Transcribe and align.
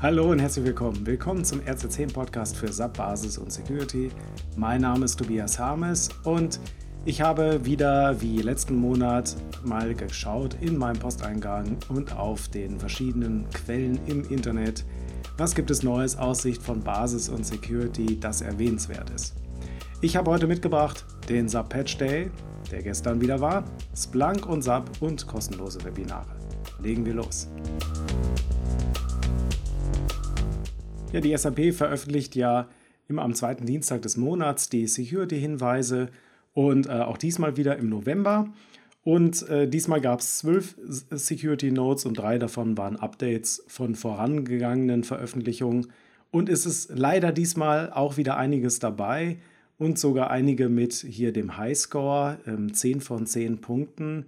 Hallo 0.00 0.30
und 0.30 0.38
herzlich 0.38 0.64
willkommen. 0.64 1.04
Willkommen 1.04 1.44
zum 1.44 1.58
RC10 1.58 2.12
Podcast 2.12 2.56
für 2.56 2.72
SAP 2.72 2.96
Basis 2.96 3.36
und 3.36 3.52
Security. 3.52 4.12
Mein 4.56 4.82
Name 4.82 5.04
ist 5.04 5.16
Tobias 5.16 5.58
Harmes 5.58 6.08
und 6.22 6.60
ich 7.04 7.20
habe 7.20 7.64
wieder 7.64 8.20
wie 8.20 8.40
letzten 8.40 8.76
Monat 8.76 9.34
mal 9.64 9.96
geschaut 9.96 10.54
in 10.60 10.78
meinem 10.78 11.00
Posteingang 11.00 11.78
und 11.88 12.16
auf 12.16 12.46
den 12.46 12.78
verschiedenen 12.78 13.50
Quellen 13.50 13.98
im 14.06 14.22
Internet. 14.30 14.84
Was 15.36 15.56
gibt 15.56 15.68
es 15.68 15.82
Neues 15.82 16.16
aus 16.16 16.42
Sicht 16.42 16.62
von 16.62 16.80
Basis 16.80 17.28
und 17.28 17.44
Security, 17.44 18.20
das 18.20 18.40
erwähnenswert 18.40 19.10
ist? 19.10 19.34
Ich 20.00 20.16
habe 20.16 20.30
heute 20.30 20.46
mitgebracht 20.46 21.04
den 21.28 21.48
SAP 21.48 21.70
Patch 21.70 21.98
Day, 21.98 22.30
der 22.70 22.84
gestern 22.84 23.20
wieder 23.20 23.40
war, 23.40 23.64
Splunk 23.96 24.46
und 24.46 24.62
SAP 24.62 24.90
und 25.00 25.26
kostenlose 25.26 25.84
Webinare. 25.84 26.36
Legen 26.80 27.04
wir 27.04 27.14
los. 27.14 27.48
Ja, 31.10 31.20
die 31.20 31.34
SAP 31.34 31.72
veröffentlicht 31.72 32.36
ja 32.36 32.68
immer 33.08 33.22
am 33.22 33.34
zweiten 33.34 33.64
Dienstag 33.64 34.02
des 34.02 34.18
Monats 34.18 34.68
die 34.68 34.86
Security-Hinweise 34.86 36.10
und 36.52 36.86
äh, 36.86 36.90
auch 36.90 37.16
diesmal 37.16 37.56
wieder 37.56 37.78
im 37.78 37.88
November. 37.88 38.52
Und 39.04 39.48
äh, 39.48 39.66
diesmal 39.66 40.02
gab 40.02 40.20
es 40.20 40.38
zwölf 40.38 40.76
Security 40.86 41.70
Notes 41.70 42.04
und 42.04 42.18
drei 42.18 42.38
davon 42.38 42.76
waren 42.76 42.96
Updates 42.96 43.64
von 43.68 43.94
vorangegangenen 43.94 45.02
Veröffentlichungen. 45.02 45.86
Und 46.30 46.50
es 46.50 46.66
ist 46.66 46.90
leider 46.94 47.32
diesmal 47.32 47.90
auch 47.90 48.18
wieder 48.18 48.36
einiges 48.36 48.78
dabei 48.78 49.38
und 49.78 49.98
sogar 49.98 50.30
einige 50.30 50.68
mit 50.68 50.92
hier 50.92 51.32
dem 51.32 51.56
Highscore, 51.56 52.38
ähm, 52.46 52.74
10 52.74 53.00
von 53.00 53.24
10 53.24 53.62
Punkten. 53.62 54.26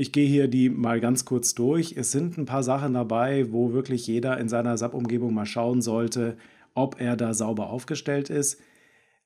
Ich 0.00 0.12
gehe 0.12 0.28
hier 0.28 0.46
die 0.46 0.70
mal 0.70 1.00
ganz 1.00 1.24
kurz 1.24 1.56
durch. 1.56 1.96
Es 1.96 2.12
sind 2.12 2.38
ein 2.38 2.46
paar 2.46 2.62
Sachen 2.62 2.94
dabei, 2.94 3.50
wo 3.50 3.72
wirklich 3.72 4.06
jeder 4.06 4.38
in 4.38 4.48
seiner 4.48 4.78
SAP-Umgebung 4.78 5.34
mal 5.34 5.44
schauen 5.44 5.82
sollte, 5.82 6.36
ob 6.72 7.00
er 7.00 7.16
da 7.16 7.34
sauber 7.34 7.70
aufgestellt 7.70 8.30
ist. 8.30 8.60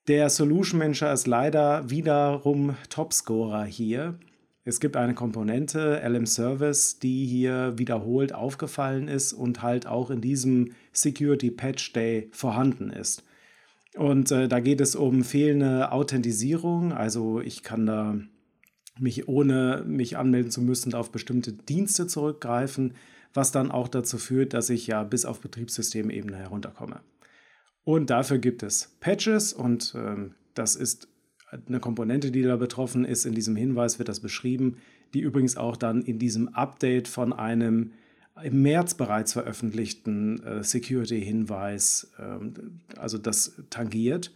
Der 0.08 0.30
Solution 0.30 0.78
Manager 0.78 1.12
ist 1.12 1.26
leider 1.26 1.90
wiederum 1.90 2.74
Topscorer 2.88 3.64
hier. 3.64 4.18
Es 4.64 4.80
gibt 4.80 4.96
eine 4.96 5.12
Komponente, 5.12 6.00
LM 6.08 6.24
Service, 6.24 6.98
die 6.98 7.26
hier 7.26 7.74
wiederholt 7.76 8.34
aufgefallen 8.34 9.08
ist 9.08 9.34
und 9.34 9.60
halt 9.60 9.86
auch 9.86 10.08
in 10.08 10.22
diesem 10.22 10.70
Security 10.94 11.50
Patch 11.50 11.92
Day 11.92 12.30
vorhanden 12.32 12.88
ist. 12.88 13.24
Und 13.94 14.32
äh, 14.32 14.48
da 14.48 14.58
geht 14.60 14.80
es 14.80 14.96
um 14.96 15.22
fehlende 15.22 15.92
Authentisierung. 15.92 16.94
Also 16.94 17.42
ich 17.42 17.62
kann 17.62 17.84
da 17.84 18.18
mich 18.98 19.28
ohne 19.28 19.84
mich 19.86 20.16
anmelden 20.16 20.50
zu 20.50 20.60
müssen 20.60 20.94
auf 20.94 21.10
bestimmte 21.10 21.52
Dienste 21.52 22.06
zurückgreifen, 22.06 22.94
was 23.34 23.52
dann 23.52 23.70
auch 23.70 23.88
dazu 23.88 24.18
führt, 24.18 24.52
dass 24.52 24.70
ich 24.70 24.86
ja 24.86 25.02
bis 25.04 25.24
auf 25.24 25.40
Betriebssystemebene 25.40 26.36
herunterkomme. 26.36 27.00
Und 27.84 28.10
dafür 28.10 28.38
gibt 28.38 28.62
es 28.62 28.96
Patches 29.00 29.52
und 29.52 29.94
ähm, 29.96 30.34
das 30.54 30.76
ist 30.76 31.08
eine 31.66 31.80
Komponente, 31.80 32.30
die 32.30 32.42
da 32.42 32.56
betroffen 32.56 33.04
ist. 33.04 33.24
In 33.26 33.34
diesem 33.34 33.56
Hinweis 33.56 33.98
wird 33.98 34.08
das 34.08 34.20
beschrieben, 34.20 34.76
die 35.14 35.20
übrigens 35.20 35.56
auch 35.56 35.76
dann 35.76 36.02
in 36.02 36.18
diesem 36.18 36.48
Update 36.48 37.08
von 37.08 37.32
einem 37.32 37.92
im 38.42 38.62
März 38.62 38.94
bereits 38.94 39.34
veröffentlichten 39.34 40.42
äh, 40.42 40.64
Security-Hinweis, 40.64 42.12
ähm, 42.18 42.80
also 42.96 43.18
das 43.18 43.60
tangiert. 43.68 44.32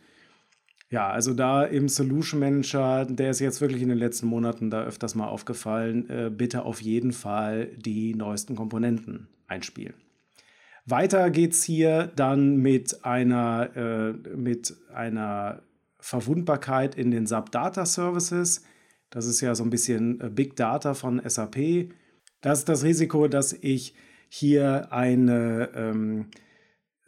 Ja, 0.88 1.10
also 1.10 1.34
da 1.34 1.64
im 1.64 1.88
Solution 1.88 2.38
Manager, 2.38 3.04
der 3.06 3.30
ist 3.30 3.40
jetzt 3.40 3.60
wirklich 3.60 3.82
in 3.82 3.88
den 3.88 3.98
letzten 3.98 4.26
Monaten 4.28 4.70
da 4.70 4.84
öfters 4.84 5.16
mal 5.16 5.26
aufgefallen, 5.26 6.08
äh, 6.08 6.30
bitte 6.30 6.64
auf 6.64 6.80
jeden 6.80 7.12
Fall 7.12 7.66
die 7.76 8.14
neuesten 8.14 8.54
Komponenten 8.54 9.28
einspielen. 9.48 9.94
Weiter 10.84 11.30
geht 11.30 11.52
es 11.52 11.64
hier 11.64 12.12
dann 12.14 12.58
mit 12.58 13.04
einer, 13.04 13.70
äh, 13.74 14.12
mit 14.36 14.76
einer 14.94 15.62
Verwundbarkeit 15.98 16.94
in 16.94 17.10
den 17.10 17.26
SAP 17.26 17.50
Data 17.50 17.84
Services. 17.84 18.62
Das 19.10 19.26
ist 19.26 19.40
ja 19.40 19.56
so 19.56 19.64
ein 19.64 19.70
bisschen 19.70 20.20
äh, 20.20 20.30
Big 20.30 20.54
Data 20.54 20.94
von 20.94 21.20
SAP. 21.28 21.90
Das 22.40 22.60
ist 22.60 22.68
das 22.68 22.84
Risiko, 22.84 23.26
dass 23.26 23.52
ich 23.52 23.94
hier 24.28 24.92
eine 24.92 25.70
ähm, 25.74 26.26
äh, 26.30 26.45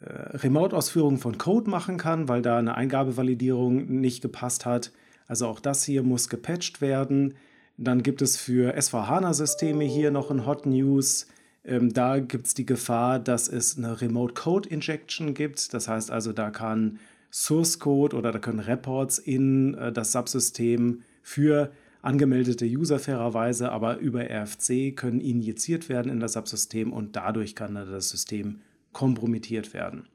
Remote-Ausführung 0.01 1.17
von 1.17 1.37
Code 1.37 1.69
machen 1.69 1.97
kann, 1.97 2.27
weil 2.29 2.41
da 2.41 2.57
eine 2.57 2.75
Eingabevalidierung 2.75 3.99
nicht 3.99 4.21
gepasst 4.21 4.65
hat. 4.65 4.91
Also 5.27 5.47
auch 5.47 5.59
das 5.59 5.83
hier 5.83 6.03
muss 6.03 6.29
gepatcht 6.29 6.81
werden. 6.81 7.35
Dann 7.77 8.01
gibt 8.03 8.21
es 8.21 8.37
für 8.37 8.79
SVHANA-Systeme 8.79 9.83
hier 9.83 10.11
noch 10.11 10.31
ein 10.31 10.45
Hot 10.45 10.65
News. 10.65 11.27
Ähm, 11.65 11.93
da 11.93 12.19
gibt 12.19 12.47
es 12.47 12.53
die 12.53 12.65
Gefahr, 12.65 13.19
dass 13.19 13.47
es 13.47 13.77
eine 13.77 14.01
Remote 14.01 14.33
Code 14.33 14.69
Injection 14.69 15.33
gibt. 15.33 15.73
Das 15.73 15.87
heißt 15.87 16.11
also, 16.11 16.33
da 16.33 16.49
kann 16.49 16.99
Source 17.31 17.79
Code 17.79 18.15
oder 18.15 18.31
da 18.31 18.39
können 18.39 18.59
Reports 18.59 19.17
in 19.17 19.75
äh, 19.75 19.91
das 19.91 20.13
Subsystem 20.13 21.03
für 21.21 21.71
angemeldete 22.01 22.65
User 22.65 22.97
fairerweise, 22.97 23.71
aber 23.71 23.97
über 23.97 24.23
RFC 24.23 24.95
können 24.95 25.19
injiziert 25.19 25.89
werden 25.89 26.09
in 26.09 26.21
das 26.21 26.33
Subsystem 26.33 26.93
und 26.93 27.17
dadurch 27.17 27.55
kann 27.55 27.75
dann 27.75 27.91
das 27.91 28.09
System 28.09 28.61
kompromittiert 28.91 29.73
werden. 29.73 30.07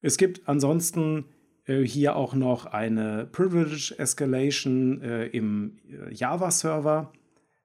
Es 0.00 0.16
gibt 0.16 0.48
ansonsten 0.48 1.24
äh, 1.66 1.82
hier 1.82 2.16
auch 2.16 2.34
noch 2.34 2.66
eine 2.66 3.26
Privilege 3.30 3.94
Escalation 3.98 5.02
äh, 5.02 5.26
im 5.26 5.78
äh, 5.88 6.12
Java-Server. 6.14 7.12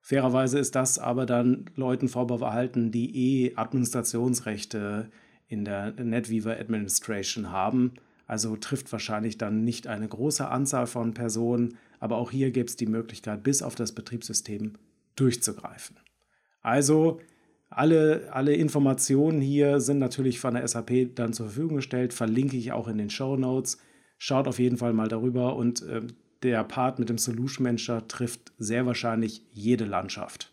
Fairerweise 0.02 0.58
ist 0.58 0.76
das 0.76 0.98
aber 0.98 1.26
dann 1.26 1.66
Leuten 1.76 2.08
vorbehalten, 2.08 2.92
die 2.92 3.46
eh 3.46 3.56
Administrationsrechte 3.56 5.12
in 5.48 5.66
der 5.66 5.92
NetWeaver 5.92 6.60
Administration 6.60 7.52
haben. 7.52 7.94
Also 8.26 8.56
trifft 8.56 8.92
wahrscheinlich 8.92 9.38
dann 9.38 9.64
nicht 9.64 9.88
eine 9.88 10.08
große 10.08 10.48
Anzahl 10.48 10.88
von 10.88 11.14
Personen, 11.14 11.78
aber 12.00 12.16
auch 12.18 12.32
hier 12.32 12.52
gibt 12.52 12.70
es 12.72 12.76
die 12.78 12.88
Möglichkeit, 12.88 13.44
bis 13.44 13.62
auf 13.62 13.76
das 13.76 13.92
Betriebssystem 13.92 14.74
durchzugreifen. 15.16 15.98
Also 16.62 17.20
alle, 17.72 18.28
alle 18.32 18.54
Informationen 18.54 19.40
hier 19.40 19.80
sind 19.80 19.98
natürlich 19.98 20.40
von 20.40 20.54
der 20.54 20.68
SAP 20.68 21.16
dann 21.16 21.34
zur 21.34 21.48
Verfügung 21.48 21.78
gestellt, 21.78 22.14
verlinke 22.14 22.58
ich 22.58 22.74
auch 22.74 22.88
in 22.88 22.98
den 22.98 23.10
Show 23.10 23.38
Notes. 23.38 23.78
Schaut 24.18 24.48
auf 24.48 24.60
jeden 24.60 24.78
Fall 24.78 24.94
mal 24.94 25.08
darüber 25.08 25.56
und 25.56 25.82
äh, 25.84 26.02
der 26.44 26.64
Part 26.66 27.00
mit 27.00 27.10
dem 27.10 27.18
Solution 27.18 27.64
Manager 27.64 28.08
trifft 28.08 28.52
sehr 28.58 28.86
wahrscheinlich 28.86 29.44
jede 29.52 29.86
Landschaft. 29.86 30.52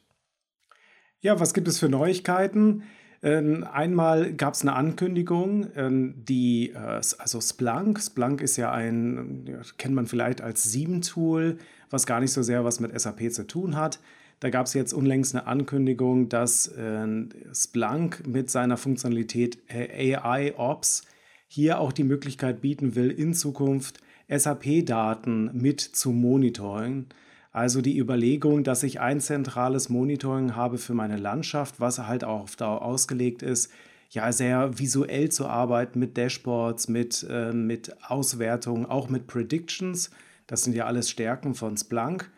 Ja, 1.20 1.40
was 1.40 1.54
gibt 1.54 1.66
es 1.66 1.80
für 1.80 1.88
Neuigkeiten? 1.88 2.84
Ähm, 3.20 3.64
einmal 3.64 4.32
gab 4.34 4.54
es 4.54 4.62
eine 4.62 4.74
Ankündigung, 4.74 5.66
ähm, 5.74 6.14
die, 6.24 6.70
äh, 6.70 7.00
also 7.18 7.40
Splunk, 7.40 8.00
Splunk 8.00 8.40
ist 8.40 8.56
ja 8.56 8.70
ein, 8.70 9.60
kennt 9.76 9.96
man 9.96 10.06
vielleicht 10.06 10.40
als 10.40 10.62
Sieben-Tool, 10.70 11.58
was 11.90 12.06
gar 12.06 12.20
nicht 12.20 12.32
so 12.32 12.42
sehr 12.42 12.64
was 12.64 12.78
mit 12.78 12.98
SAP 12.98 13.32
zu 13.32 13.44
tun 13.44 13.74
hat. 13.74 13.98
Da 14.40 14.50
gab 14.50 14.66
es 14.66 14.74
jetzt 14.74 14.92
unlängst 14.92 15.34
eine 15.34 15.46
Ankündigung, 15.46 16.28
dass 16.28 16.68
äh, 16.68 17.06
Splunk 17.52 18.26
mit 18.26 18.50
seiner 18.50 18.76
Funktionalität 18.76 19.58
äh, 19.68 20.14
AI 20.16 20.54
Ops 20.56 21.02
hier 21.48 21.80
auch 21.80 21.92
die 21.92 22.04
Möglichkeit 22.04 22.60
bieten 22.60 22.94
will, 22.94 23.10
in 23.10 23.34
Zukunft 23.34 24.00
SAP-Daten 24.28 25.50
mit 25.54 25.80
zu 25.80 26.12
monitoren. 26.12 27.06
Also 27.50 27.80
die 27.80 27.98
Überlegung, 27.98 28.62
dass 28.62 28.82
ich 28.82 29.00
ein 29.00 29.20
zentrales 29.20 29.88
Monitoring 29.88 30.54
habe 30.54 30.78
für 30.78 30.94
meine 30.94 31.16
Landschaft, 31.16 31.80
was 31.80 31.98
halt 32.06 32.22
auch 32.22 32.48
Dauer 32.50 32.82
ausgelegt 32.82 33.42
ist, 33.42 33.72
ja, 34.10 34.30
sehr 34.32 34.78
visuell 34.78 35.30
zu 35.30 35.46
arbeiten 35.46 35.98
mit 35.98 36.16
Dashboards, 36.16 36.88
mit, 36.88 37.26
äh, 37.28 37.52
mit 37.52 37.94
Auswertungen, 38.08 38.86
auch 38.86 39.08
mit 39.08 39.26
Predictions. 39.26 40.10
Das 40.46 40.62
sind 40.62 40.74
ja 40.74 40.86
alles 40.86 41.10
Stärken 41.10 41.54
von 41.54 41.76
Splunk 41.76 42.30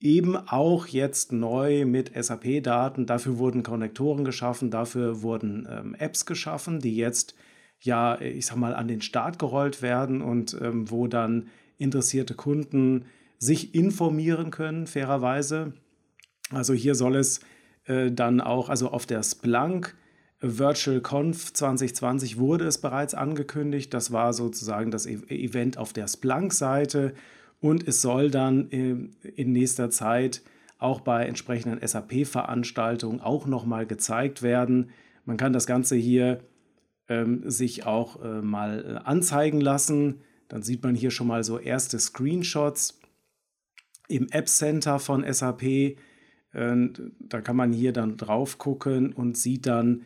eben 0.00 0.36
auch 0.36 0.86
jetzt 0.86 1.32
neu 1.32 1.84
mit 1.86 2.12
SAP-Daten. 2.14 3.06
Dafür 3.06 3.38
wurden 3.38 3.62
Konnektoren 3.62 4.24
geschaffen, 4.24 4.70
dafür 4.70 5.22
wurden 5.22 5.66
ähm, 5.70 5.94
Apps 5.94 6.26
geschaffen, 6.26 6.80
die 6.80 6.96
jetzt 6.96 7.34
ja, 7.84 8.18
ich 8.20 8.46
sag 8.46 8.56
mal, 8.56 8.74
an 8.74 8.88
den 8.88 9.02
Start 9.02 9.38
gerollt 9.38 9.82
werden 9.82 10.22
und 10.22 10.56
ähm, 10.60 10.90
wo 10.90 11.06
dann 11.06 11.48
interessierte 11.76 12.34
Kunden 12.34 13.04
sich 13.38 13.74
informieren 13.74 14.50
können, 14.50 14.86
fairerweise. 14.86 15.74
Also 16.50 16.72
hier 16.72 16.94
soll 16.94 17.16
es 17.16 17.40
äh, 17.84 18.10
dann 18.10 18.40
auch, 18.40 18.70
also 18.70 18.90
auf 18.90 19.06
der 19.06 19.22
Splunk 19.22 19.94
Virtual 20.40 21.00
Conf 21.00 21.52
2020 21.52 22.38
wurde 22.38 22.66
es 22.66 22.78
bereits 22.78 23.14
angekündigt. 23.14 23.92
Das 23.94 24.12
war 24.12 24.32
sozusagen 24.32 24.90
das 24.90 25.06
e 25.06 25.18
Event 25.28 25.78
auf 25.78 25.92
der 25.92 26.06
Splunk-Seite 26.06 27.14
und 27.64 27.88
es 27.88 28.02
soll 28.02 28.30
dann 28.30 28.68
in 28.68 29.52
nächster 29.52 29.88
Zeit 29.88 30.42
auch 30.76 31.00
bei 31.00 31.24
entsprechenden 31.24 31.80
SAP-Veranstaltungen 31.80 33.22
auch 33.22 33.46
nochmal 33.46 33.86
gezeigt 33.86 34.42
werden. 34.42 34.90
Man 35.24 35.38
kann 35.38 35.54
das 35.54 35.66
Ganze 35.66 35.96
hier 35.96 36.44
ähm, 37.08 37.48
sich 37.48 37.86
auch 37.86 38.22
äh, 38.22 38.42
mal 38.42 38.84
äh, 38.84 39.08
anzeigen 39.08 39.62
lassen. 39.62 40.20
Dann 40.48 40.62
sieht 40.62 40.82
man 40.82 40.94
hier 40.94 41.10
schon 41.10 41.26
mal 41.26 41.42
so 41.42 41.58
erste 41.58 41.98
Screenshots 41.98 43.00
im 44.08 44.28
App 44.28 44.50
Center 44.50 44.98
von 44.98 45.24
SAP. 45.32 45.62
Äh, 45.62 45.96
da 46.52 47.40
kann 47.40 47.56
man 47.56 47.72
hier 47.72 47.94
dann 47.94 48.18
drauf 48.18 48.58
gucken 48.58 49.14
und 49.14 49.38
sieht 49.38 49.64
dann, 49.64 50.00
äh, 50.00 50.04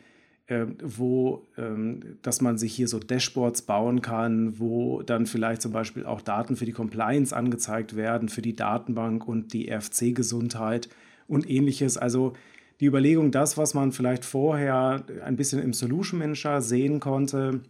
wo, 0.81 1.47
ähm, 1.57 2.17
dass 2.21 2.41
man 2.41 2.57
sich 2.57 2.73
hier 2.73 2.87
so 2.87 2.99
Dashboards 2.99 3.63
bauen 3.63 4.01
kann, 4.01 4.59
wo 4.59 5.03
dann 5.03 5.25
vielleicht 5.25 5.61
zum 5.61 5.71
Beispiel 5.71 6.05
auch 6.05 6.21
Daten 6.21 6.55
für 6.55 6.65
die 6.65 6.71
Compliance 6.71 7.35
angezeigt 7.35 7.95
werden, 7.95 8.29
für 8.29 8.41
die 8.41 8.55
Datenbank 8.55 9.27
und 9.27 9.53
die 9.53 9.71
RFC-Gesundheit 9.71 10.89
und 11.27 11.49
ähnliches. 11.49 11.97
Also 11.97 12.33
die 12.79 12.87
Überlegung, 12.87 13.31
das, 13.31 13.57
was 13.57 13.73
man 13.73 13.91
vielleicht 13.91 14.25
vorher 14.25 15.03
ein 15.23 15.35
bisschen 15.35 15.61
im 15.61 15.73
Solution 15.73 16.19
Manager 16.19 16.61
sehen 16.61 16.99
konnte, 16.99 17.61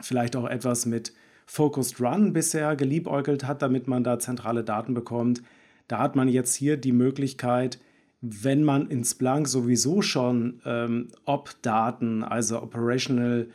vielleicht 0.00 0.36
auch 0.36 0.46
etwas 0.46 0.84
mit 0.84 1.12
Focused 1.46 2.00
Run 2.00 2.32
bisher 2.32 2.76
geliebäugelt 2.76 3.44
hat, 3.44 3.62
damit 3.62 3.88
man 3.88 4.04
da 4.04 4.18
zentrale 4.18 4.64
Daten 4.64 4.94
bekommt. 4.94 5.42
Da 5.88 5.98
hat 5.98 6.16
man 6.16 6.28
jetzt 6.28 6.54
hier 6.54 6.76
die 6.76 6.92
Möglichkeit, 6.92 7.78
wenn 8.22 8.62
man 8.62 8.88
in 8.88 9.04
Splunk 9.04 9.48
sowieso 9.48 10.00
schon 10.00 10.60
ähm, 10.64 11.08
Op-Daten, 11.24 12.22
also 12.22 12.62
Operational 12.62 13.48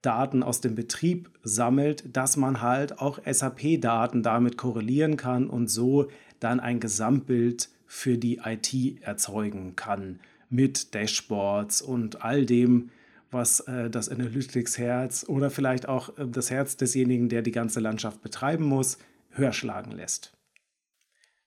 Daten 0.00 0.42
aus 0.42 0.60
dem 0.60 0.74
Betrieb 0.74 1.30
sammelt, 1.42 2.16
dass 2.16 2.36
man 2.36 2.62
halt 2.62 2.98
auch 2.98 3.18
SAP-Daten 3.30 4.22
damit 4.22 4.56
korrelieren 4.56 5.16
kann 5.16 5.48
und 5.48 5.68
so 5.68 6.08
dann 6.40 6.60
ein 6.60 6.80
Gesamtbild 6.80 7.68
für 7.86 8.16
die 8.16 8.40
IT 8.44 9.02
erzeugen 9.02 9.76
kann 9.76 10.20
mit 10.48 10.94
Dashboards 10.94 11.82
und 11.82 12.22
all 12.22 12.46
dem, 12.46 12.90
was 13.30 13.60
äh, 13.60 13.90
das 13.90 14.08
Analytics-Herz 14.08 15.26
oder 15.28 15.50
vielleicht 15.50 15.88
auch 15.88 16.16
äh, 16.16 16.26
das 16.26 16.50
Herz 16.50 16.76
desjenigen, 16.76 17.28
der 17.28 17.42
die 17.42 17.52
ganze 17.52 17.80
Landschaft 17.80 18.22
betreiben 18.22 18.64
muss, 18.64 18.98
höher 19.30 19.52
schlagen 19.52 19.92
lässt. 19.92 20.35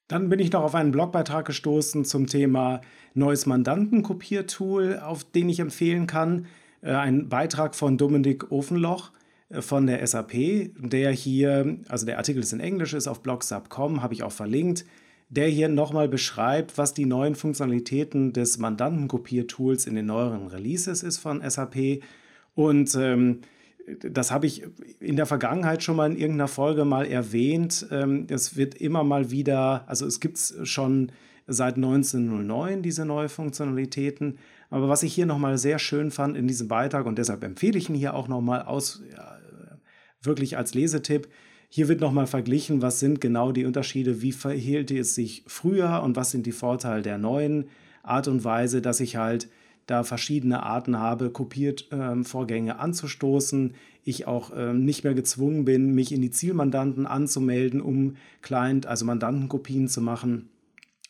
Dann 0.09 0.27
bin 0.27 0.39
ich 0.39 0.51
noch 0.51 0.63
auf 0.63 0.75
einen 0.75 0.91
Blogbeitrag 0.91 1.45
gestoßen 1.45 2.03
zum 2.03 2.25
Thema 2.25 2.81
neues 3.13 3.45
Mandantenkopiertool, 3.45 4.99
auf 4.99 5.23
den 5.23 5.49
ich 5.49 5.59
empfehlen 5.59 6.07
kann. 6.07 6.47
Äh, 6.81 6.93
ein 6.93 7.29
Beitrag 7.29 7.75
von 7.75 7.97
Dominik 7.97 8.51
Ofenloch 8.51 9.11
äh, 9.49 9.61
von 9.61 9.85
der 9.85 10.05
SAP, 10.05 10.71
der 10.77 11.11
hier, 11.11 11.77
also 11.87 12.07
der 12.07 12.17
Artikel 12.17 12.41
ist 12.41 12.53
in 12.53 12.59
Englisch, 12.59 12.95
ist 12.95 13.07
auf 13.07 13.21
blogsub.com, 13.21 14.01
habe 14.01 14.15
ich 14.15 14.23
auch 14.23 14.31
verlinkt, 14.31 14.83
der 15.29 15.47
hier 15.47 15.69
nochmal 15.69 16.09
beschreibt, 16.09 16.79
was 16.79 16.95
die 16.95 17.05
neuen 17.05 17.35
Funktionalitäten 17.35 18.33
des 18.33 18.57
Mandantenkopiertools 18.57 19.85
in 19.85 19.93
den 19.93 20.07
neueren 20.07 20.47
Releases 20.47 21.03
ist 21.03 21.19
von 21.19 21.47
SAP. 21.47 22.01
Und 22.55 22.95
ähm, 22.95 23.41
das 23.97 24.31
habe 24.31 24.45
ich 24.45 24.63
in 24.99 25.15
der 25.15 25.25
Vergangenheit 25.25 25.83
schon 25.83 25.95
mal 25.95 26.11
in 26.11 26.17
irgendeiner 26.17 26.47
Folge 26.47 26.85
mal 26.85 27.05
erwähnt. 27.05 27.87
Ähm, 27.91 28.27
es 28.29 28.55
wird 28.55 28.75
immer 28.75 29.03
mal 29.03 29.31
wieder, 29.31 29.83
also 29.87 30.05
es 30.05 30.19
gibt 30.19 30.37
es 30.37 30.55
schon 30.63 31.11
seit 31.47 31.75
1909 31.75 32.81
diese 32.81 33.05
neuen 33.05 33.29
Funktionalitäten. 33.29 34.37
Aber 34.69 34.87
was 34.87 35.03
ich 35.03 35.13
hier 35.13 35.25
nochmal 35.25 35.57
sehr 35.57 35.79
schön 35.79 36.11
fand 36.11 36.37
in 36.37 36.47
diesem 36.47 36.67
Beitrag 36.67 37.05
und 37.05 37.17
deshalb 37.17 37.43
empfehle 37.43 37.77
ich 37.77 37.89
ihn 37.89 37.95
hier 37.95 38.13
auch 38.13 38.27
nochmal 38.27 38.61
aus, 38.61 39.01
ja, 39.11 39.39
wirklich 40.21 40.57
als 40.57 40.73
Lesetipp. 40.73 41.27
Hier 41.69 41.87
wird 41.87 42.01
nochmal 42.01 42.27
verglichen, 42.27 42.81
was 42.81 42.99
sind 42.99 43.21
genau 43.21 43.51
die 43.51 43.65
Unterschiede, 43.65 44.21
wie 44.21 44.31
verhielt 44.31 44.91
es 44.91 45.15
sich 45.15 45.43
früher 45.47 46.01
und 46.03 46.15
was 46.15 46.31
sind 46.31 46.45
die 46.45 46.51
Vorteile 46.51 47.01
der 47.01 47.17
neuen 47.17 47.65
Art 48.03 48.27
und 48.27 48.43
Weise, 48.43 48.81
dass 48.81 48.99
ich 48.99 49.15
halt 49.15 49.49
da 49.89 50.03
verschiedene 50.03 50.63
Arten 50.63 50.99
habe, 50.99 51.31
Kopiervorgänge 51.31 52.71
ähm, 52.71 52.79
anzustoßen. 52.79 53.73
Ich 54.03 54.27
auch 54.27 54.51
ähm, 54.55 54.85
nicht 54.85 55.03
mehr 55.03 55.13
gezwungen 55.13 55.65
bin, 55.65 55.95
mich 55.95 56.11
in 56.11 56.21
die 56.21 56.31
Zielmandanten 56.31 57.05
anzumelden, 57.05 57.81
um 57.81 58.15
Client, 58.41 58.85
also 58.85 59.05
Mandantenkopien 59.05 59.87
zu 59.87 60.01
machen 60.01 60.49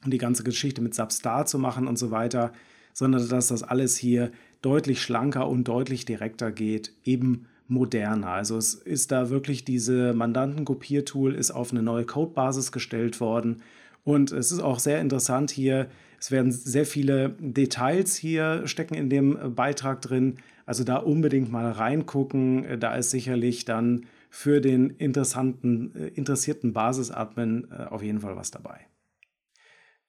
und 0.06 0.12
die 0.12 0.18
ganze 0.18 0.44
Geschichte 0.44 0.82
mit 0.82 0.96
Substar 0.96 1.46
zu 1.46 1.60
machen 1.60 1.88
und 1.88 1.98
so 1.98 2.12
weiter, 2.12 2.54
sondern 2.94 3.28
dass 3.28 3.48
das 3.48 3.64
alles 3.64 3.98
hier 3.98 4.32
deutlich 4.62 5.02
schlanker 5.02 5.50
und 5.50 5.68
deutlich 5.68 6.06
direkter 6.06 6.52
geht, 6.52 6.94
eben 7.04 7.48
moderner. 7.68 8.30
Also 8.30 8.58
es 8.58 8.74
ist 8.74 9.12
da 9.12 9.30
wirklich 9.30 9.66
diese 9.66 10.14
Mandantenkopiertool 10.14 11.36
ist 11.36 11.52
auf 11.52 11.72
eine 11.72 11.84
neue 11.84 12.06
Codebasis 12.06 12.72
gestellt 12.72 13.20
worden 13.20 13.62
und 14.04 14.32
es 14.32 14.52
ist 14.52 14.62
auch 14.62 14.80
sehr 14.80 15.02
interessant 15.02 15.52
hier, 15.52 15.88
es 16.20 16.32
werden 16.32 16.52
sehr 16.52 16.86
viele 16.86 17.36
Details 17.40 18.16
hier 18.16 18.68
stecken 18.68 18.96
in 18.96 19.10
dem 19.10 19.38
äh, 19.38 19.50
Beitrag 19.50 20.02
drin. 20.02 20.36
Also 20.66 20.84
da 20.84 20.98
unbedingt 20.98 21.52
mal 21.52 21.72
reingucken. 21.72 22.66
Äh, 22.66 22.78
da 22.78 22.96
ist 22.96 23.12
sicherlich 23.12 23.66
dann 23.66 24.06
für 24.30 24.62
den 24.62 24.92
interessanten, 24.92 25.96
äh, 25.96 26.08
interessierten 26.10 26.74
Basis-Admin 26.74 27.72
auf 27.72 28.04
jeden 28.04 28.20
Fall 28.20 28.36
was 28.36 28.52
dabei. 28.52 28.82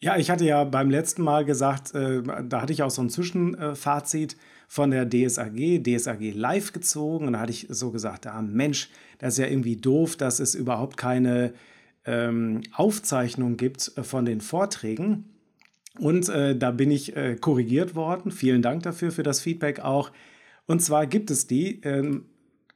Ja, 0.02 0.16
ich 0.16 0.30
hatte 0.30 0.46
ja 0.46 0.64
beim 0.64 0.90
letzten 0.90 1.22
Mal 1.22 1.44
gesagt, 1.44 1.92
da 1.94 2.62
hatte 2.62 2.72
ich 2.72 2.82
auch 2.82 2.90
so 2.90 3.02
ein 3.02 3.10
Zwischenfazit 3.10 4.38
von 4.66 4.90
der 4.90 5.06
DSAG, 5.06 5.82
DSAG 5.84 6.32
live 6.32 6.72
gezogen. 6.72 7.26
Und 7.26 7.34
da 7.34 7.40
hatte 7.40 7.52
ich 7.52 7.66
so 7.68 7.90
gesagt, 7.90 8.26
ah 8.26 8.40
Mensch, 8.40 8.88
das 9.18 9.34
ist 9.34 9.38
ja 9.40 9.46
irgendwie 9.46 9.76
doof, 9.76 10.16
dass 10.16 10.40
es 10.40 10.54
überhaupt 10.54 10.96
keine 10.96 11.52
ähm, 12.06 12.62
Aufzeichnung 12.72 13.58
gibt 13.58 13.92
von 14.00 14.24
den 14.24 14.40
Vorträgen. 14.40 15.30
Und 15.98 16.28
äh, 16.28 16.56
da 16.56 16.70
bin 16.70 16.90
ich 16.90 17.16
äh, 17.16 17.36
korrigiert 17.36 17.94
worden. 17.94 18.30
Vielen 18.30 18.62
Dank 18.62 18.84
dafür, 18.84 19.10
für 19.10 19.22
das 19.22 19.40
Feedback 19.40 19.80
auch. 19.80 20.10
Und 20.66 20.80
zwar 20.80 21.06
gibt 21.06 21.30
es 21.30 21.46
die, 21.46 21.80
ähm, 21.82 22.24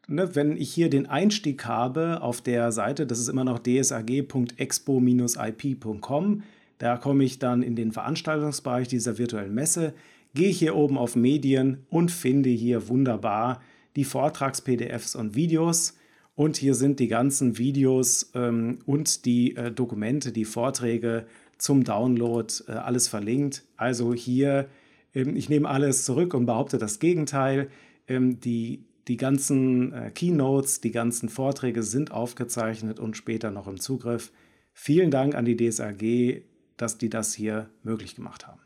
ne, 0.08 0.34
wenn 0.34 0.56
ich 0.56 0.72
hier 0.72 0.90
den 0.90 1.06
Einstieg 1.06 1.64
habe 1.64 2.22
auf 2.22 2.40
der 2.40 2.72
Seite, 2.72 3.06
das 3.06 3.20
ist 3.20 3.28
immer 3.28 3.44
noch 3.44 3.60
dsag.expo-ip.com, 3.60 6.42
da 6.78 6.96
komme 6.96 7.24
ich 7.24 7.38
dann 7.38 7.62
in 7.62 7.76
den 7.76 7.92
Veranstaltungsbereich 7.92 8.88
dieser 8.88 9.16
virtuellen 9.16 9.54
Messe, 9.54 9.94
gehe 10.34 10.50
hier 10.50 10.74
oben 10.74 10.98
auf 10.98 11.14
Medien 11.14 11.86
und 11.88 12.10
finde 12.10 12.50
hier 12.50 12.88
wunderbar 12.88 13.62
die 13.96 14.04
Vortrags-PDFs 14.04 15.14
und 15.14 15.36
Videos. 15.36 15.96
Und 16.36 16.56
hier 16.56 16.74
sind 16.74 16.98
die 16.98 17.06
ganzen 17.06 17.58
Videos 17.58 18.32
ähm, 18.34 18.80
und 18.86 19.24
die 19.24 19.54
äh, 19.54 19.70
Dokumente, 19.70 20.32
die 20.32 20.44
Vorträge 20.44 21.26
zum 21.58 21.84
Download, 21.84 22.52
äh, 22.68 22.72
alles 22.72 23.08
verlinkt. 23.08 23.64
Also 23.76 24.14
hier, 24.14 24.68
ähm, 25.14 25.36
ich 25.36 25.48
nehme 25.48 25.68
alles 25.68 26.04
zurück 26.04 26.34
und 26.34 26.46
behaupte 26.46 26.78
das 26.78 26.98
Gegenteil. 26.98 27.68
Ähm, 28.06 28.40
die, 28.40 28.86
die 29.08 29.16
ganzen 29.16 29.92
äh, 29.92 30.10
Keynotes, 30.10 30.80
die 30.80 30.92
ganzen 30.92 31.28
Vorträge 31.28 31.82
sind 31.82 32.10
aufgezeichnet 32.10 32.98
und 32.98 33.16
später 33.16 33.50
noch 33.50 33.68
im 33.68 33.80
Zugriff. 33.80 34.32
Vielen 34.72 35.10
Dank 35.10 35.34
an 35.34 35.44
die 35.44 35.56
DSAG, 35.56 36.42
dass 36.76 36.98
die 36.98 37.10
das 37.10 37.34
hier 37.34 37.70
möglich 37.82 38.16
gemacht 38.16 38.46
haben. 38.46 38.60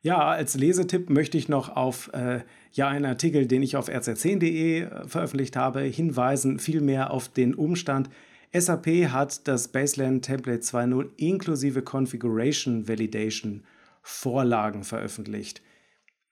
Ja, 0.00 0.18
als 0.28 0.54
Lesetipp 0.56 1.10
möchte 1.10 1.36
ich 1.38 1.48
noch 1.48 1.74
auf 1.74 2.10
äh, 2.12 2.40
ja, 2.72 2.88
einen 2.88 3.04
Artikel, 3.04 3.46
den 3.46 3.62
ich 3.62 3.76
auf 3.76 3.88
rz10.de 3.88 4.82
äh, 4.82 5.08
veröffentlicht 5.08 5.56
habe, 5.56 5.80
hinweisen, 5.80 6.60
vielmehr 6.60 7.10
auf 7.10 7.28
den 7.28 7.54
Umstand, 7.54 8.08
SAP 8.52 8.86
hat 9.10 9.46
das 9.46 9.68
Baseline 9.68 10.20
Template 10.20 10.60
2.0 10.62 11.10
inklusive 11.16 11.82
Configuration 11.82 12.88
Validation 12.88 13.64
Vorlagen 14.02 14.84
veröffentlicht. 14.84 15.60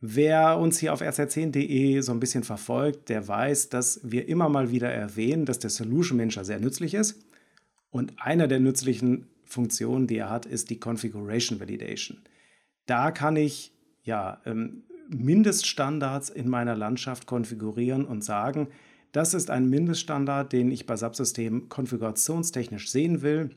Wer 0.00 0.58
uns 0.58 0.78
hier 0.78 0.92
auf 0.92 1.02
rz10.de 1.02 2.00
so 2.00 2.12
ein 2.12 2.20
bisschen 2.20 2.44
verfolgt, 2.44 3.08
der 3.08 3.26
weiß, 3.26 3.70
dass 3.70 4.00
wir 4.02 4.28
immer 4.28 4.48
mal 4.48 4.70
wieder 4.70 4.90
erwähnen, 4.90 5.46
dass 5.46 5.58
der 5.58 5.70
Solution 5.70 6.16
Manager 6.18 6.44
sehr 6.44 6.60
nützlich 6.60 6.94
ist. 6.94 7.24
Und 7.90 8.14
einer 8.20 8.46
der 8.46 8.60
nützlichen 8.60 9.26
Funktionen, 9.44 10.06
die 10.06 10.18
er 10.18 10.30
hat, 10.30 10.46
ist 10.46 10.70
die 10.70 10.80
Configuration 10.80 11.60
Validation. 11.60 12.18
Da 12.86 13.10
kann 13.10 13.36
ich 13.36 13.72
ja 14.02 14.40
ähm, 14.44 14.84
Mindeststandards 15.08 16.30
in 16.30 16.48
meiner 16.48 16.76
Landschaft 16.76 17.26
konfigurieren 17.26 18.04
und 18.04 18.22
sagen, 18.22 18.68
das 19.16 19.32
ist 19.32 19.48
ein 19.50 19.70
Mindeststandard, 19.70 20.52
den 20.52 20.70
ich 20.70 20.84
bei 20.84 20.94
Subsystemen 20.94 21.70
konfigurationstechnisch 21.70 22.90
sehen 22.90 23.22
will. 23.22 23.48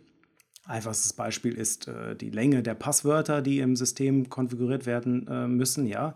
Einfachstes 0.64 1.12
Beispiel 1.12 1.52
ist 1.52 1.90
äh, 1.90 2.16
die 2.16 2.30
Länge 2.30 2.64
der 2.64 2.76
Passwörter, 2.76 3.42
die 3.42 3.60
im 3.60 3.76
System 3.76 4.30
konfiguriert 4.30 4.86
werden 4.86 5.28
äh, 5.28 5.50
müssen, 5.50 5.86
ja. 5.86 6.16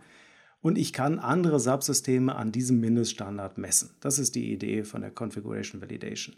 Und 0.62 0.78
ich 0.78 0.94
kann 0.94 1.20
andere 1.20 1.60
Subsysteme 1.60 2.34
an 2.38 2.54
diesem 2.54 2.80
Mindeststandard 2.80 3.58
messen. 3.58 3.90
Das 4.00 4.18
ist 4.18 4.36
die 4.36 4.54
Idee 4.54 4.86
von 4.86 5.02
der 5.02 5.12
Configuration 5.12 5.82
Validation. 5.82 6.38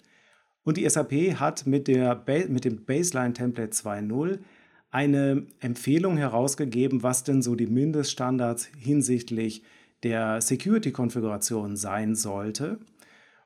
Und 0.63 0.77
die 0.77 0.89
SAP 0.89 1.39
hat 1.39 1.67
mit, 1.67 1.87
der 1.87 2.23
mit 2.49 2.65
dem 2.65 2.85
Baseline 2.85 3.33
Template 3.33 3.71
2.0 3.71 4.39
eine 4.89 5.45
Empfehlung 5.59 6.17
herausgegeben, 6.17 7.03
was 7.03 7.23
denn 7.23 7.43
so 7.43 7.53
die 7.53 7.67
Mindeststandards 7.67 8.65
hinsichtlich 8.79 9.61
der 10.01 10.41
Security-Konfiguration 10.41 11.75
sein 11.75 12.15
sollte 12.15 12.79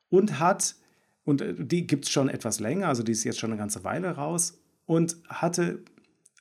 und 0.10 0.40
hat, 0.40 0.76
und 1.24 1.42
äh, 1.42 1.54
die 1.58 1.88
gibt 1.88 2.06
es 2.06 2.12
schon 2.12 2.30
etwas 2.30 2.60
länger, 2.60 2.88
also 2.88 3.04
die 3.04 3.12
ist 3.12 3.24
jetzt 3.24 3.40
schon 3.40 3.52
eine 3.52 3.60
ganze 3.60 3.84
Weile 3.84 4.12
raus, 4.12 4.60
und 4.86 5.18
hatte 5.28 5.84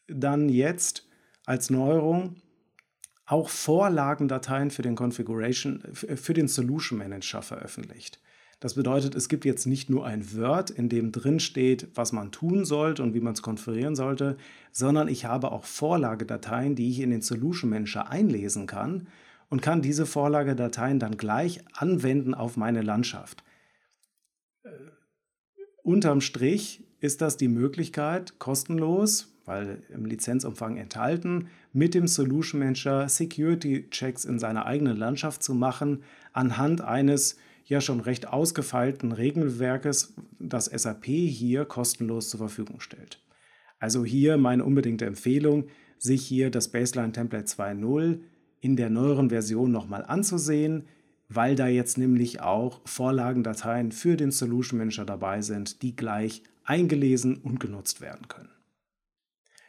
dann 0.06 0.48
jetzt 0.48 1.06
als 1.44 1.70
Neuerung 1.70 2.36
auch 3.26 3.50
Vorlagendateien 3.50 4.70
für 4.70 4.82
den 4.82 4.96
Configuration, 4.96 5.82
für 5.92 6.32
den 6.32 6.48
Solution 6.48 6.98
Manager 6.98 7.42
veröffentlicht. 7.42 8.20
Das 8.60 8.74
bedeutet, 8.74 9.14
es 9.14 9.28
gibt 9.28 9.44
jetzt 9.44 9.66
nicht 9.66 9.88
nur 9.88 10.04
ein 10.04 10.34
Word, 10.34 10.70
in 10.70 10.88
dem 10.88 11.12
drin 11.12 11.38
steht, 11.38 11.88
was 11.94 12.12
man 12.12 12.32
tun 12.32 12.64
sollte 12.64 13.02
und 13.04 13.14
wie 13.14 13.20
man 13.20 13.34
es 13.34 13.42
konfigurieren 13.42 13.94
sollte, 13.94 14.36
sondern 14.72 15.06
ich 15.06 15.26
habe 15.26 15.52
auch 15.52 15.64
Vorlagedateien, 15.64 16.74
die 16.74 16.90
ich 16.90 17.00
in 17.00 17.10
den 17.10 17.22
Solution 17.22 17.70
Manager 17.70 18.10
einlesen 18.10 18.66
kann 18.66 19.06
und 19.48 19.62
kann 19.62 19.80
diese 19.80 20.06
Vorlagedateien 20.06 20.98
dann 20.98 21.16
gleich 21.16 21.60
anwenden 21.72 22.34
auf 22.34 22.56
meine 22.56 22.82
Landschaft. 22.82 23.44
Unterm 25.82 26.20
Strich 26.20 26.84
ist 27.00 27.20
das 27.20 27.36
die 27.36 27.48
Möglichkeit, 27.48 28.38
kostenlos, 28.38 29.34
weil 29.44 29.82
im 29.88 30.04
Lizenzumfang 30.04 30.76
enthalten, 30.76 31.48
mit 31.72 31.94
dem 31.94 32.06
Solution 32.06 32.60
Manager 32.60 33.08
Security 33.08 33.88
Checks 33.90 34.24
in 34.24 34.38
seiner 34.38 34.66
eigenen 34.66 34.96
Landschaft 34.96 35.42
zu 35.42 35.54
machen, 35.54 36.02
anhand 36.32 36.82
eines 36.82 37.38
ja 37.64 37.80
schon 37.80 38.00
recht 38.00 38.28
ausgefeilten 38.28 39.12
Regelwerkes, 39.12 40.14
das 40.38 40.66
SAP 40.66 41.06
hier 41.06 41.64
kostenlos 41.64 42.30
zur 42.30 42.38
Verfügung 42.38 42.80
stellt. 42.80 43.22
Also 43.78 44.04
hier 44.04 44.36
meine 44.36 44.64
unbedingte 44.64 45.06
Empfehlung, 45.06 45.68
sich 45.98 46.26
hier 46.26 46.50
das 46.50 46.68
Baseline 46.68 47.12
Template 47.12 47.46
2.0 47.46 48.20
in 48.60 48.76
der 48.76 48.90
neueren 48.90 49.30
Version 49.30 49.70
nochmal 49.70 50.04
anzusehen, 50.04 50.86
weil 51.28 51.54
da 51.54 51.66
jetzt 51.66 51.98
nämlich 51.98 52.40
auch 52.40 52.80
Vorlagendateien 52.84 53.92
für 53.92 54.16
den 54.16 54.30
Solution 54.30 54.78
Manager 54.78 55.04
dabei 55.04 55.42
sind, 55.42 55.82
die 55.82 55.94
gleich 55.94 56.42
eingelesen 56.64 57.36
und 57.36 57.60
genutzt 57.60 58.00
werden 58.00 58.28
können. 58.28 58.48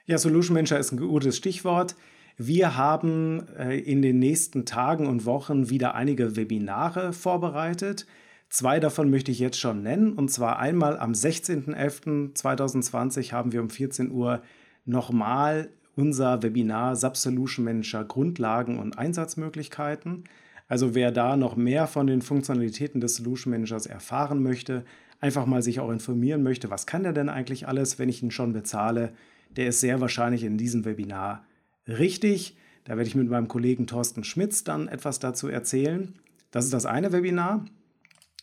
Ja, 0.06 0.18
Solution 0.18 0.56
Manager 0.56 0.80
ist 0.80 0.92
ein 0.92 0.98
gutes 0.98 1.38
Stichwort. 1.38 1.96
Wir 2.38 2.78
haben 2.78 3.48
äh, 3.58 3.78
in 3.78 4.02
den 4.02 4.20
nächsten 4.20 4.66
Tagen 4.66 5.08
und 5.08 5.26
Wochen 5.26 5.70
wieder 5.70 5.94
einige 5.94 6.36
Webinare 6.36 7.14
vorbereitet. 7.14 8.08
Zwei 8.50 8.80
davon 8.80 9.10
möchte 9.10 9.32
ich 9.32 9.40
jetzt 9.40 9.60
schon 9.60 9.84
nennen. 9.84 10.14
Und 10.14 10.32
zwar 10.32 10.58
einmal 10.58 10.98
am 10.98 11.12
16.11.2020 11.12 13.34
haben 13.34 13.52
wir 13.52 13.62
um 13.62 13.70
14 13.70 14.10
Uhr 14.10 14.42
nochmal 14.86 15.70
unser 15.96 16.42
Webinar 16.42 16.96
Subsolution 16.96 17.66
Manager 17.66 18.06
Grundlagen 18.06 18.80
und 18.80 18.98
Einsatzmöglichkeiten. 18.98 20.24
Also 20.70 20.96
wer 20.96 21.12
da 21.12 21.36
noch 21.36 21.58
mehr 21.58 21.88
von 21.88 22.08
den 22.08 22.22
Funktionalitäten 22.22 23.02
des 23.02 23.16
Solution 23.16 23.52
Managers 23.52 23.88
erfahren 23.88 24.42
möchte, 24.42 24.86
einfach 25.20 25.46
mal 25.46 25.62
sich 25.62 25.80
auch 25.82 25.90
informieren 25.90 26.44
möchte, 26.44 26.70
was 26.70 26.86
kann 26.86 27.04
der 27.04 27.12
denn 27.12 27.28
eigentlich 27.28 27.68
alles, 27.68 28.00
wenn 28.00 28.08
ich 28.08 28.24
ihn 28.24 28.32
schon 28.32 28.54
bezahle, 28.54 29.12
der 29.58 29.68
ist 29.68 29.82
sehr 29.82 30.00
wahrscheinlich 30.00 30.44
in 30.44 30.58
diesem 30.58 30.86
Webinar 30.86 31.44
richtig. 31.88 32.56
Da 32.86 32.96
werde 32.96 33.10
ich 33.10 33.16
mit 33.16 33.30
meinem 33.30 33.48
Kollegen 33.48 33.88
Thorsten 33.88 34.24
Schmitz 34.24 34.64
dann 34.64 34.88
etwas 34.88 35.20
dazu 35.20 35.48
erzählen. 35.48 36.14
Das 36.52 36.66
ist 36.66 36.74
das 36.74 36.86
eine 36.86 37.12
Webinar. 37.12 37.66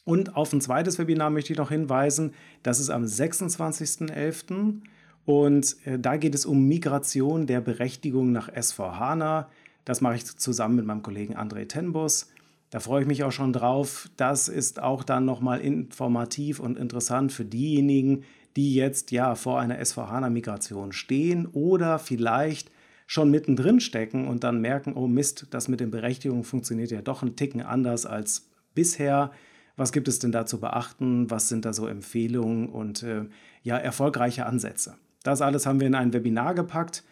Und 0.05 0.37
auf 0.37 0.53
ein 0.53 0.61
zweites 0.61 0.99
Webinar 0.99 1.31
möchte 1.31 1.53
ich 1.53 1.59
noch 1.59 1.71
hinweisen. 1.71 2.33
Das 2.63 2.81
ist 2.81 2.91
am 2.91 3.05
26.11. 3.05 4.81
Und 5.25 5.77
äh, 5.85 5.99
da 5.99 6.17
geht 6.17 6.35
es 6.35 6.45
um 6.45 6.67
Migration 6.67 7.47
der 7.47 7.61
Berechtigung 7.61 8.31
nach 8.33 8.49
S4HANA. 8.49 9.47
Das 9.87 10.01
mache 10.01 10.17
ich 10.17 10.27
zusammen 10.27 10.75
mit 10.75 10.85
meinem 10.85 11.03
Kollegen 11.03 11.37
André 11.37 11.67
Tenbus. 11.69 12.29
Da 12.71 12.81
freue 12.81 13.03
ich 13.03 13.07
mich 13.07 13.23
auch 13.23 13.31
schon 13.31 13.53
drauf. 13.53 14.11
Das 14.17 14.49
ist 14.49 14.83
auch 14.83 15.05
dann 15.05 15.25
nochmal 15.25 15.61
informativ 15.61 16.59
und 16.59 16.77
interessant 16.77 17.33
für 17.33 17.45
diejenigen, 17.45 18.25
die 18.57 18.75
jetzt 18.75 19.13
ja 19.13 19.37
vor 19.37 19.61
einer 19.61 19.81
S4HANA-Migration 19.81 20.93
stehen 20.93 21.47
oder 21.47 22.01
vielleicht 22.01 22.73
schon 23.07 23.31
mittendrin 23.31 23.79
stecken 23.79 24.27
und 24.27 24.43
dann 24.43 24.61
merken, 24.61 24.95
oh 24.95 25.07
Mist, 25.07 25.47
das 25.51 25.69
mit 25.69 25.79
den 25.79 25.93
Berechtigungen 25.93 26.43
funktioniert 26.43 26.91
ja 26.91 27.01
doch 27.01 27.23
ein 27.23 27.37
Ticken 27.37 27.63
anders 27.63 28.07
als 28.07 28.49
bisher. 28.75 29.31
Was 29.77 29.93
gibt 29.93 30.09
es 30.09 30.19
denn 30.19 30.33
da 30.33 30.47
zu 30.47 30.59
beachten? 30.59 31.31
Was 31.31 31.49
sind 31.49 31.65
da 31.65 31.73
so 31.73 31.87
Empfehlungen 31.87 32.69
und 32.69 33.05
äh, 33.05 33.27
ja, 33.63 33.77
erfolgreiche 33.77 34.47
Ansätze? 34.47 34.97
Das 35.23 35.43
alles 35.43 35.65
haben 35.65 35.79
wir 35.79 35.87
in 35.87 35.95
ein 35.95 36.13
Webinar 36.13 36.57
gepackt 36.57 37.05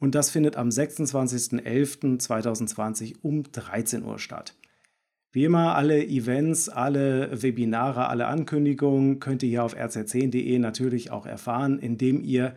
und 0.00 0.16
das 0.16 0.30
findet 0.30 0.56
am 0.56 0.70
26.11.2020 0.70 3.18
um 3.22 3.44
13 3.44 4.02
Uhr 4.02 4.18
statt. 4.18 4.56
Wie 5.32 5.44
immer, 5.44 5.76
alle 5.76 6.04
Events, 6.04 6.68
alle 6.68 7.42
Webinare, 7.42 8.08
alle 8.08 8.26
Ankündigungen 8.26 9.20
könnt 9.20 9.44
ihr 9.44 9.48
hier 9.48 9.62
auf 9.62 9.76
rz10.de 9.76 10.58
natürlich 10.58 11.12
auch 11.12 11.24
erfahren, 11.24 11.78
indem 11.78 12.24
ihr 12.24 12.56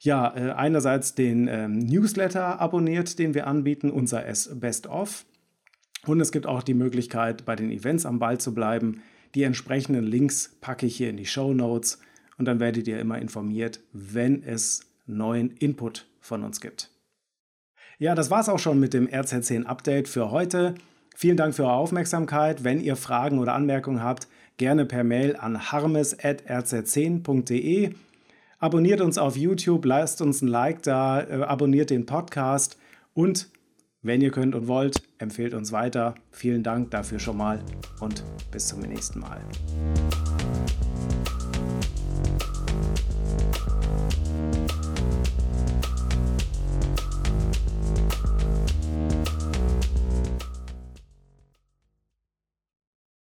ja, 0.00 0.34
äh, 0.34 0.52
einerseits 0.52 1.14
den 1.14 1.48
ähm, 1.48 1.78
Newsletter 1.78 2.60
abonniert, 2.60 3.18
den 3.18 3.34
wir 3.34 3.46
anbieten, 3.46 3.90
unser 3.90 4.24
Best 4.54 4.86
of. 4.86 5.26
Und 6.06 6.20
es 6.20 6.32
gibt 6.32 6.46
auch 6.46 6.62
die 6.62 6.74
Möglichkeit, 6.74 7.44
bei 7.44 7.56
den 7.56 7.70
Events 7.70 8.06
am 8.06 8.18
Ball 8.18 8.38
zu 8.38 8.54
bleiben. 8.54 9.02
Die 9.34 9.42
entsprechenden 9.42 10.04
Links 10.04 10.56
packe 10.60 10.86
ich 10.86 10.96
hier 10.96 11.10
in 11.10 11.16
die 11.16 11.26
Show 11.26 11.52
Notes 11.52 11.98
und 12.38 12.46
dann 12.46 12.60
werdet 12.60 12.86
ihr 12.86 13.00
immer 13.00 13.18
informiert, 13.18 13.80
wenn 13.92 14.42
es 14.42 14.85
neuen 15.06 15.50
Input 15.50 16.06
von 16.20 16.44
uns 16.44 16.60
gibt. 16.60 16.90
Ja, 17.98 18.14
das 18.14 18.30
war 18.30 18.40
es 18.40 18.48
auch 18.48 18.58
schon 18.58 18.78
mit 18.78 18.92
dem 18.92 19.08
RZ10 19.08 19.64
Update 19.64 20.08
für 20.08 20.30
heute. 20.30 20.74
Vielen 21.14 21.38
Dank 21.38 21.54
für 21.54 21.64
eure 21.64 21.72
Aufmerksamkeit. 21.72 22.62
Wenn 22.62 22.80
ihr 22.80 22.96
Fragen 22.96 23.38
oder 23.38 23.54
Anmerkungen 23.54 24.02
habt, 24.02 24.28
gerne 24.58 24.84
per 24.84 25.04
Mail 25.04 25.36
an 25.36 25.72
harmes.rz10.de. 25.72 27.94
Abonniert 28.58 29.00
uns 29.00 29.16
auf 29.18 29.36
YouTube, 29.36 29.84
lasst 29.84 30.20
uns 30.20 30.42
ein 30.42 30.48
Like 30.48 30.82
da, 30.82 31.22
äh, 31.22 31.42
abonniert 31.42 31.90
den 31.90 32.06
Podcast 32.06 32.76
und 33.14 33.48
wenn 34.02 34.20
ihr 34.20 34.30
könnt 34.30 34.54
und 34.54 34.68
wollt, 34.68 35.02
empfehlt 35.18 35.52
uns 35.52 35.72
weiter. 35.72 36.14
Vielen 36.30 36.62
Dank 36.62 36.92
dafür 36.92 37.18
schon 37.18 37.38
mal 37.38 37.60
und 38.00 38.22
bis 38.52 38.68
zum 38.68 38.78
nächsten 38.80 39.18
Mal. 39.20 39.40